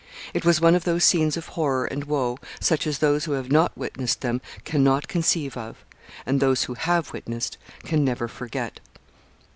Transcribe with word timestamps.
It 0.33 0.43
was 0.43 0.59
one 0.59 0.73
of 0.73 0.83
those 0.83 1.03
scenes 1.03 1.37
of 1.37 1.49
horror 1.49 1.85
and 1.85 2.05
woe 2.05 2.39
such 2.59 2.87
as 2.87 2.97
those 2.97 3.25
who 3.25 3.33
have 3.33 3.51
not 3.51 3.77
witnessed 3.77 4.21
them 4.21 4.41
can 4.65 4.83
not 4.83 5.07
conceive 5.07 5.55
of, 5.55 5.85
and 6.25 6.39
those 6.39 6.63
who 6.63 6.73
have 6.73 7.13
witnessed 7.13 7.59
can 7.83 8.03
never 8.03 8.27
forget. 8.27 8.79